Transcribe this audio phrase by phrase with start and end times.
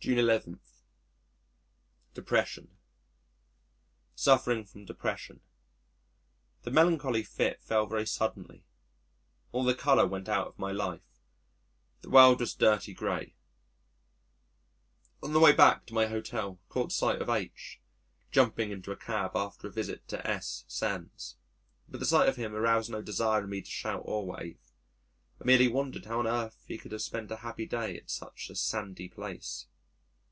[0.00, 0.60] June 11.
[2.14, 2.78] Depression
[4.14, 5.40] Suffering from depression....
[6.62, 8.64] The melancholy fit fell very suddenly.
[9.52, 11.20] All the colour went out of my life,
[12.00, 13.34] the world was dirty gray.
[15.22, 17.78] On the way back to my hotel caught sight of H,
[18.30, 21.36] jumping into a cab, after a visit to S Sands.
[21.88, 24.60] But the sight of him aroused no desire in me to shout or wave.
[25.40, 28.48] I merely wondered how on earth he could have spent a happy day at such
[28.48, 29.66] a Sandy place.